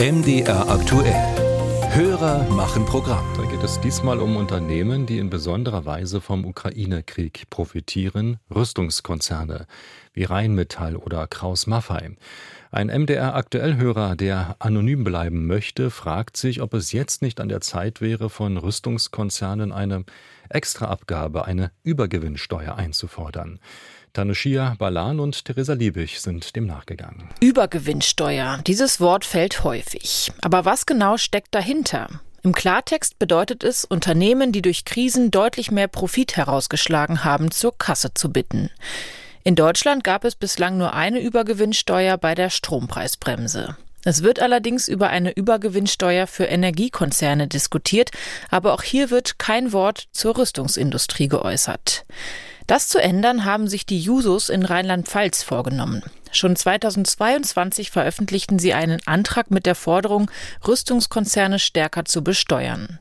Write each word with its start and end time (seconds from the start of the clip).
MDR 0.00 0.70
aktuell. 0.70 1.12
Hörer 1.90 2.48
machen 2.50 2.84
Programm. 2.84 3.26
Da 3.36 3.42
geht 3.46 3.64
es 3.64 3.80
diesmal 3.80 4.20
um 4.20 4.36
Unternehmen, 4.36 5.06
die 5.06 5.18
in 5.18 5.28
besonderer 5.28 5.86
Weise 5.86 6.20
vom 6.20 6.44
Ukraine-Krieg 6.44 7.50
profitieren, 7.50 8.38
Rüstungskonzerne 8.54 9.66
wie 10.12 10.22
Rheinmetall 10.22 10.94
oder 10.94 11.26
Kraus-Maffei. 11.26 12.12
Ein 12.70 12.86
MDR-Aktuellhörer, 12.86 14.14
der 14.14 14.54
anonym 14.60 15.02
bleiben 15.02 15.48
möchte, 15.48 15.90
fragt 15.90 16.36
sich, 16.36 16.62
ob 16.62 16.74
es 16.74 16.92
jetzt 16.92 17.20
nicht 17.20 17.40
an 17.40 17.48
der 17.48 17.60
Zeit 17.60 18.00
wäre, 18.00 18.30
von 18.30 18.56
Rüstungskonzernen 18.56 19.72
eine 19.72 20.04
Extraabgabe, 20.48 21.44
eine 21.44 21.72
Übergewinnsteuer 21.82 22.76
einzufordern. 22.76 23.58
Tanushia 24.18 24.74
Balan 24.80 25.20
und 25.20 25.44
Theresa 25.44 25.74
Liebig 25.74 26.20
sind 26.20 26.56
dem 26.56 26.66
nachgegangen. 26.66 27.28
Übergewinnsteuer. 27.40 28.58
Dieses 28.66 28.98
Wort 28.98 29.24
fällt 29.24 29.62
häufig. 29.62 30.32
Aber 30.40 30.64
was 30.64 30.86
genau 30.86 31.16
steckt 31.18 31.54
dahinter? 31.54 32.08
Im 32.42 32.52
Klartext 32.52 33.20
bedeutet 33.20 33.62
es, 33.62 33.84
Unternehmen, 33.84 34.50
die 34.50 34.60
durch 34.60 34.84
Krisen 34.84 35.30
deutlich 35.30 35.70
mehr 35.70 35.86
Profit 35.86 36.36
herausgeschlagen 36.36 37.22
haben, 37.22 37.52
zur 37.52 37.78
Kasse 37.78 38.12
zu 38.12 38.32
bitten. 38.32 38.70
In 39.44 39.54
Deutschland 39.54 40.02
gab 40.02 40.24
es 40.24 40.34
bislang 40.34 40.78
nur 40.78 40.94
eine 40.94 41.20
Übergewinnsteuer 41.20 42.18
bei 42.18 42.34
der 42.34 42.50
Strompreisbremse. 42.50 43.76
Es 44.02 44.24
wird 44.24 44.40
allerdings 44.40 44.88
über 44.88 45.10
eine 45.10 45.30
Übergewinnsteuer 45.30 46.26
für 46.26 46.46
Energiekonzerne 46.46 47.46
diskutiert, 47.46 48.10
aber 48.50 48.72
auch 48.72 48.82
hier 48.82 49.10
wird 49.10 49.38
kein 49.38 49.72
Wort 49.72 50.08
zur 50.10 50.36
Rüstungsindustrie 50.38 51.28
geäußert. 51.28 52.04
Das 52.68 52.86
zu 52.86 52.98
ändern 53.00 53.46
haben 53.46 53.66
sich 53.66 53.86
die 53.86 53.98
Jusos 53.98 54.50
in 54.50 54.62
Rheinland-Pfalz 54.62 55.42
vorgenommen. 55.42 56.02
Schon 56.32 56.54
2022 56.54 57.90
veröffentlichten 57.90 58.58
sie 58.58 58.74
einen 58.74 59.00
Antrag 59.06 59.50
mit 59.50 59.64
der 59.64 59.74
Forderung, 59.74 60.30
Rüstungskonzerne 60.66 61.60
stärker 61.60 62.04
zu 62.04 62.22
besteuern. 62.22 62.98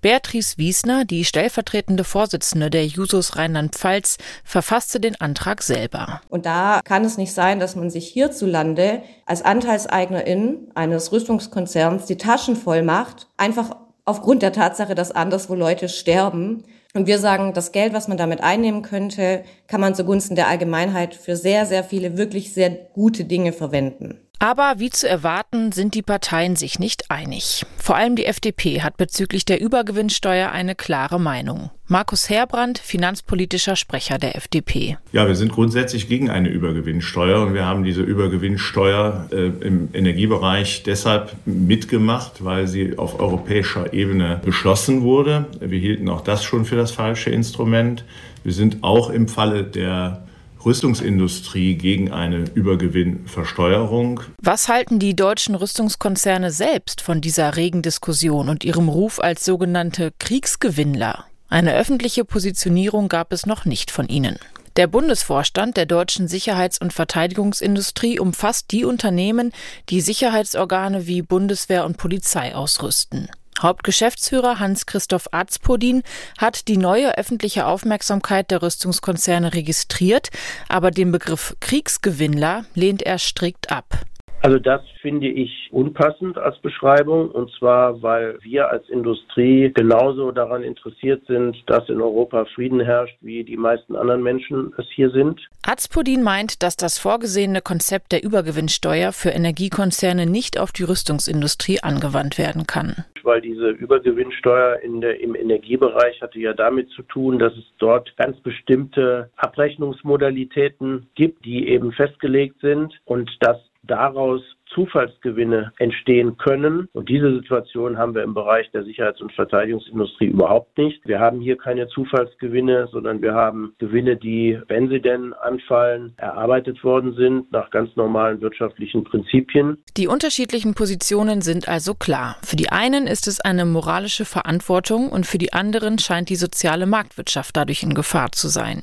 Beatrice 0.00 0.56
Wiesner, 0.56 1.04
die 1.04 1.24
stellvertretende 1.24 2.04
Vorsitzende 2.04 2.70
der 2.70 2.86
Jusos 2.86 3.34
Rheinland-Pfalz, 3.34 4.18
verfasste 4.44 5.00
den 5.00 5.20
Antrag 5.20 5.64
selber. 5.64 6.20
Und 6.28 6.46
da 6.46 6.80
kann 6.84 7.04
es 7.04 7.18
nicht 7.18 7.32
sein, 7.32 7.58
dass 7.58 7.74
man 7.74 7.90
sich 7.90 8.06
hierzulande 8.06 9.02
als 9.26 9.42
Anteilseignerin 9.42 10.70
eines 10.76 11.10
Rüstungskonzerns 11.10 12.06
die 12.06 12.18
Taschen 12.18 12.54
voll 12.54 12.82
macht, 12.82 13.26
einfach 13.36 13.74
aufgrund 14.04 14.42
der 14.42 14.52
Tatsache, 14.52 14.94
dass 14.94 15.10
anderswo 15.10 15.56
Leute 15.56 15.88
sterben 15.88 16.62
und 16.94 17.06
wir 17.06 17.18
sagen, 17.18 17.52
das 17.52 17.72
Geld, 17.72 17.92
was 17.92 18.08
man 18.08 18.16
damit 18.16 18.40
einnehmen 18.40 18.82
könnte, 18.82 19.44
kann 19.66 19.80
man 19.80 19.94
zugunsten 19.94 20.36
der 20.36 20.48
Allgemeinheit 20.48 21.14
für 21.14 21.36
sehr, 21.36 21.66
sehr 21.66 21.84
viele 21.84 22.16
wirklich 22.16 22.54
sehr 22.54 22.70
gute 22.70 23.24
Dinge 23.24 23.52
verwenden. 23.52 24.27
Aber 24.40 24.74
wie 24.78 24.90
zu 24.90 25.08
erwarten, 25.08 25.72
sind 25.72 25.94
die 25.94 26.02
Parteien 26.02 26.54
sich 26.54 26.78
nicht 26.78 27.10
einig. 27.10 27.66
Vor 27.76 27.96
allem 27.96 28.14
die 28.14 28.24
FDP 28.24 28.82
hat 28.82 28.96
bezüglich 28.96 29.44
der 29.44 29.60
Übergewinnsteuer 29.60 30.52
eine 30.52 30.76
klare 30.76 31.18
Meinung. 31.18 31.70
Markus 31.88 32.28
Herbrand, 32.28 32.78
finanzpolitischer 32.78 33.74
Sprecher 33.74 34.18
der 34.18 34.36
FDP. 34.36 34.98
Ja, 35.10 35.26
wir 35.26 35.34
sind 35.34 35.50
grundsätzlich 35.50 36.08
gegen 36.08 36.30
eine 36.30 36.50
Übergewinnsteuer 36.50 37.40
und 37.44 37.54
wir 37.54 37.64
haben 37.64 37.82
diese 37.82 38.02
Übergewinnsteuer 38.02 39.28
äh, 39.32 39.46
im 39.66 39.88
Energiebereich 39.92 40.84
deshalb 40.84 41.34
mitgemacht, 41.44 42.44
weil 42.44 42.68
sie 42.68 42.96
auf 42.96 43.18
europäischer 43.18 43.92
Ebene 43.92 44.40
beschlossen 44.44 45.02
wurde. 45.02 45.46
Wir 45.58 45.80
hielten 45.80 46.08
auch 46.08 46.20
das 46.20 46.44
schon 46.44 46.64
für 46.64 46.76
das 46.76 46.92
falsche 46.92 47.30
Instrument. 47.30 48.04
Wir 48.44 48.52
sind 48.52 48.84
auch 48.84 49.10
im 49.10 49.26
Falle 49.26 49.64
der 49.64 50.27
Rüstungsindustrie 50.64 51.76
gegen 51.76 52.10
eine 52.10 52.44
Übergewinnversteuerung. 52.54 54.20
Was 54.42 54.68
halten 54.68 54.98
die 54.98 55.14
deutschen 55.16 55.54
Rüstungskonzerne 55.54 56.50
selbst 56.50 57.00
von 57.00 57.20
dieser 57.20 57.56
regen 57.56 57.82
Diskussion 57.82 58.48
und 58.48 58.64
ihrem 58.64 58.88
Ruf 58.88 59.20
als 59.20 59.44
sogenannte 59.44 60.12
Kriegsgewinnler? 60.18 61.24
Eine 61.48 61.74
öffentliche 61.74 62.24
Positionierung 62.24 63.08
gab 63.08 63.32
es 63.32 63.46
noch 63.46 63.64
nicht 63.64 63.90
von 63.90 64.08
ihnen. 64.08 64.38
Der 64.76 64.86
Bundesvorstand 64.86 65.76
der 65.76 65.86
deutschen 65.86 66.28
Sicherheits- 66.28 66.80
und 66.80 66.92
Verteidigungsindustrie 66.92 68.20
umfasst 68.20 68.70
die 68.70 68.84
Unternehmen, 68.84 69.52
die 69.88 70.00
Sicherheitsorgane 70.00 71.06
wie 71.06 71.22
Bundeswehr 71.22 71.84
und 71.84 71.96
Polizei 71.96 72.54
ausrüsten. 72.54 73.28
Hauptgeschäftsführer 73.60 74.58
Hans-Christoph 74.58 75.28
Arzpodin 75.32 76.02
hat 76.38 76.68
die 76.68 76.76
neue 76.76 77.16
öffentliche 77.16 77.66
Aufmerksamkeit 77.66 78.50
der 78.50 78.62
Rüstungskonzerne 78.62 79.54
registriert, 79.54 80.28
aber 80.68 80.90
den 80.90 81.12
Begriff 81.12 81.56
Kriegsgewinnler 81.60 82.64
lehnt 82.74 83.02
er 83.02 83.18
strikt 83.18 83.70
ab. 83.70 84.04
Also 84.40 84.58
das 84.60 84.82
finde 85.02 85.26
ich 85.26 85.68
unpassend 85.72 86.38
als 86.38 86.56
Beschreibung 86.60 87.30
und 87.30 87.50
zwar, 87.58 88.00
weil 88.02 88.38
wir 88.42 88.70
als 88.70 88.88
Industrie 88.88 89.72
genauso 89.74 90.30
daran 90.30 90.62
interessiert 90.62 91.26
sind, 91.26 91.56
dass 91.66 91.88
in 91.88 92.00
Europa 92.00 92.44
Frieden 92.54 92.80
herrscht, 92.80 93.16
wie 93.20 93.42
die 93.42 93.56
meisten 93.56 93.96
anderen 93.96 94.22
Menschen 94.22 94.72
es 94.78 94.86
hier 94.94 95.10
sind. 95.10 95.40
Azpodin 95.62 96.22
meint, 96.22 96.62
dass 96.62 96.76
das 96.76 96.98
vorgesehene 96.98 97.62
Konzept 97.62 98.12
der 98.12 98.22
Übergewinnsteuer 98.22 99.12
für 99.12 99.30
Energiekonzerne 99.30 100.26
nicht 100.26 100.58
auf 100.58 100.70
die 100.70 100.84
Rüstungsindustrie 100.84 101.80
angewandt 101.82 102.38
werden 102.38 102.66
kann. 102.66 103.04
Weil 103.28 103.42
diese 103.42 103.68
Übergewinnsteuer 103.68 104.78
in 104.80 105.02
der, 105.02 105.20
im 105.20 105.34
Energiebereich 105.34 106.22
hatte 106.22 106.38
ja 106.38 106.54
damit 106.54 106.88
zu 106.88 107.02
tun, 107.02 107.38
dass 107.38 107.52
es 107.58 107.64
dort 107.76 108.16
ganz 108.16 108.40
bestimmte 108.40 109.28
Abrechnungsmodalitäten 109.36 111.10
gibt, 111.14 111.44
die 111.44 111.68
eben 111.68 111.92
festgelegt 111.92 112.58
sind 112.62 112.98
und 113.04 113.30
dass 113.40 113.58
daraus 113.82 114.42
Zufallsgewinne 114.74 115.72
entstehen 115.78 116.36
können. 116.36 116.88
Und 116.92 117.08
diese 117.08 117.34
Situation 117.34 117.98
haben 117.98 118.14
wir 118.14 118.22
im 118.22 118.34
Bereich 118.34 118.70
der 118.72 118.84
Sicherheits- 118.84 119.20
und 119.20 119.32
Verteidigungsindustrie 119.32 120.26
überhaupt 120.26 120.76
nicht. 120.78 121.00
Wir 121.06 121.20
haben 121.20 121.40
hier 121.40 121.56
keine 121.56 121.88
Zufallsgewinne, 121.88 122.88
sondern 122.92 123.22
wir 123.22 123.34
haben 123.34 123.74
Gewinne, 123.78 124.16
die, 124.16 124.60
wenn 124.68 124.88
sie 124.88 125.00
denn 125.00 125.32
anfallen, 125.32 126.14
erarbeitet 126.16 126.82
worden 126.84 127.14
sind 127.14 127.50
nach 127.52 127.70
ganz 127.70 127.94
normalen 127.96 128.40
wirtschaftlichen 128.40 129.04
Prinzipien. 129.04 129.78
Die 129.96 130.06
unterschiedlichen 130.06 130.74
Positionen 130.74 131.40
sind 131.40 131.68
also 131.68 131.94
klar. 131.94 132.36
Für 132.44 132.56
die 132.56 132.70
einen 132.70 133.06
ist 133.06 133.26
es 133.26 133.40
eine 133.40 133.64
moralische 133.64 134.24
Verantwortung 134.24 135.08
und 135.10 135.26
für 135.26 135.38
die 135.38 135.52
anderen 135.52 135.98
scheint 135.98 136.28
die 136.28 136.36
soziale 136.36 136.86
Marktwirtschaft 136.86 137.56
dadurch 137.56 137.82
in 137.82 137.94
Gefahr 137.94 138.32
zu 138.32 138.48
sein. 138.48 138.82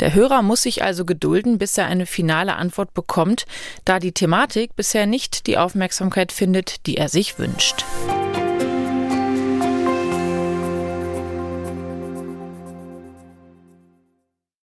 Der 0.00 0.14
Hörer 0.14 0.42
muss 0.42 0.62
sich 0.62 0.82
also 0.82 1.04
gedulden, 1.04 1.58
bis 1.58 1.76
er 1.76 1.86
eine 1.86 2.06
finale 2.06 2.56
Antwort 2.56 2.94
bekommt, 2.94 3.46
da 3.84 3.98
die 3.98 4.12
Thematik 4.26 4.74
bisher 4.74 5.06
nicht 5.06 5.06
nicht 5.06 5.46
die 5.46 5.56
Aufmerksamkeit 5.56 6.32
findet, 6.32 6.84
die 6.86 6.96
er 6.96 7.08
sich 7.08 7.38
wünscht. 7.38 7.84